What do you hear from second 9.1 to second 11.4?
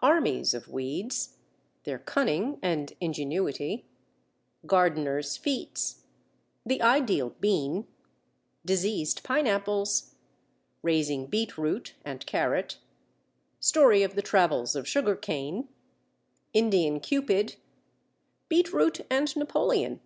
pineapples Raising